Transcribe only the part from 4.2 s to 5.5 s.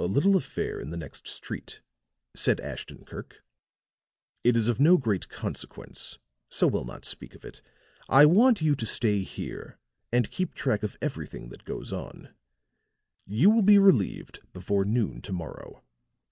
"It is of no great